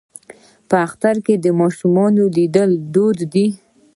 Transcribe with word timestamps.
په 0.69 0.75
اختر 0.87 1.15
کې 1.25 1.35
د 1.43 1.45
مشرانو 1.59 2.23
لیدل 2.35 2.71
دود 2.93 3.17
دی. 3.33 3.47